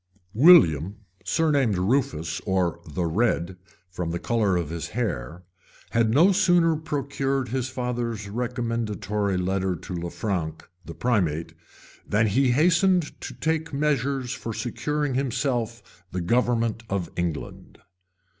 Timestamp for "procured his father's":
6.75-8.27